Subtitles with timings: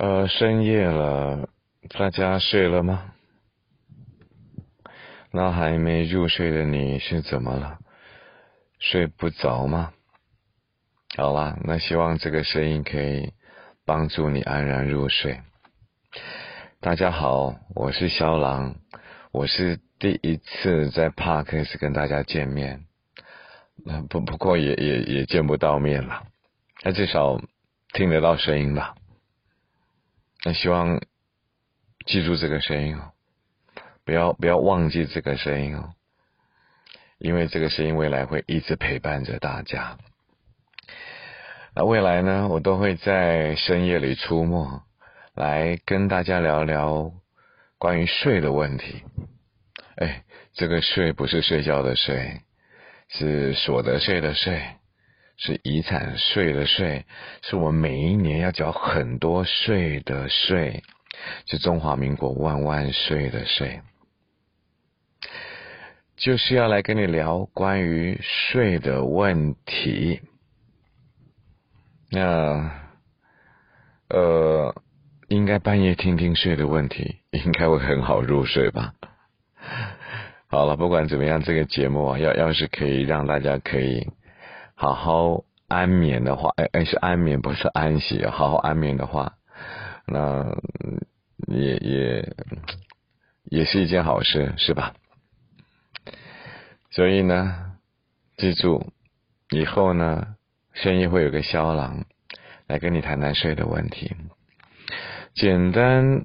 [0.00, 1.50] 呃，深夜了，
[1.90, 3.12] 大家睡了吗？
[5.30, 7.78] 那还没入睡的你是怎么了？
[8.78, 9.92] 睡不着吗？
[11.18, 13.34] 好啦，那希望这个声音可以
[13.84, 15.42] 帮助你安然入睡。
[16.80, 18.76] 大家好，我是肖郎，
[19.32, 22.86] 我是第一次在 Parkes 跟大家见面，
[23.84, 26.22] 那不不过也也也见不到面了，
[26.84, 27.38] 那至少
[27.92, 28.94] 听得到声音吧。
[30.44, 31.00] 那希望
[32.06, 33.12] 记住这个声音哦。
[34.04, 35.92] 不要不要忘记这个声音哦，
[37.18, 39.98] 因为这个声音未来会一直陪伴着大家。
[41.76, 44.82] 那未来呢，我都会在深夜里出没，
[45.34, 47.12] 来跟大家聊聊
[47.78, 49.04] 关于睡的问题。
[49.96, 50.24] 哎，
[50.54, 52.40] 这个睡不是睡觉的睡，
[53.08, 54.60] 是所得税的税，
[55.40, 57.06] 是遗产税的税，
[57.42, 60.82] 是我每一年要缴很多税的税，
[61.46, 63.80] 是中华民国万万岁的税。
[66.16, 70.20] 就是要来跟你聊关于税的问题。
[72.10, 72.70] 那
[74.10, 74.74] 呃，
[75.28, 78.92] 应该半夜听听睡的问题，应该会很好入睡吧？
[80.48, 84.06] 好了，不管怎么样，这个节目啊，要要是可以让大家可以
[84.80, 89.34] 好好安眠的话，哎哎，是安眠不是安息，好好安眠的话，
[90.06, 90.56] 那
[91.46, 92.34] 也也
[93.44, 94.94] 也是一件好事，是吧？
[96.90, 97.76] 所以呢，
[98.38, 98.90] 记住，
[99.50, 100.36] 以后呢，
[100.72, 102.06] 深夜会有个肖郎
[102.66, 104.16] 来跟你谈谈睡的问题。
[105.34, 106.24] 简单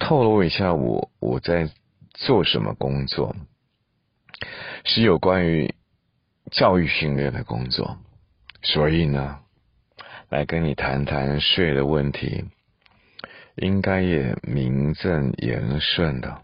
[0.00, 1.70] 透露一下，我我在
[2.10, 3.36] 做什么工作，
[4.84, 5.72] 是有关于
[6.52, 7.98] 教育训练的工作。
[8.62, 9.40] 所以呢，
[10.28, 12.44] 来跟你谈谈税的问题，
[13.56, 16.42] 应该也名正言顺的。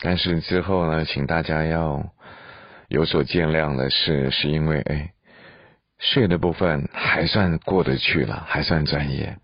[0.00, 2.12] 但是之后呢，请大家要
[2.88, 5.12] 有所见谅的是，是因为哎，
[5.98, 9.38] 税的部分还算过得去了，还算专业。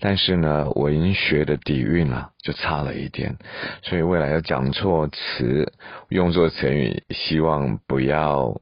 [0.00, 3.36] 但是呢，文学的底蕴啊，就差了一点，
[3.82, 5.72] 所以未来要讲错词、
[6.08, 8.60] 用作成语，希望不要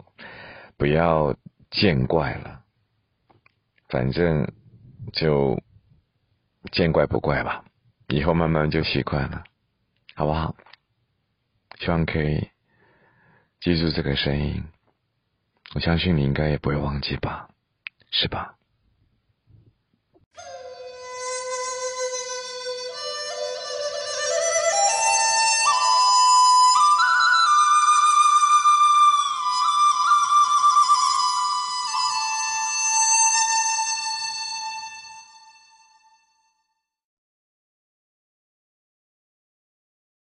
[0.76, 1.34] 不要
[1.70, 2.60] 见怪了。
[3.88, 4.52] 反正
[5.12, 5.60] 就
[6.72, 7.64] 见怪不怪吧，
[8.08, 9.44] 以后慢慢就习惯了，
[10.14, 10.56] 好不好？
[11.78, 12.48] 希望可以
[13.60, 14.64] 记住这个声音，
[15.74, 17.48] 我相信你应该也不会忘记吧，
[18.10, 18.54] 是吧？